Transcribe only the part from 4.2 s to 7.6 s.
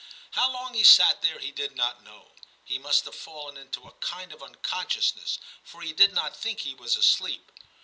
of unconsciousness, for he did not think he was asleep.